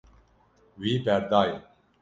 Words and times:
Wî 0.81 0.93
berdaye. 1.05 1.57